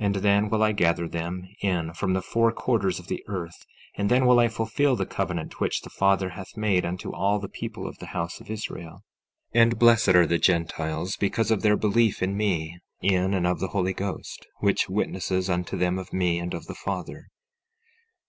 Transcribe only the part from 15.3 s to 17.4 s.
unto them of me and of the Father.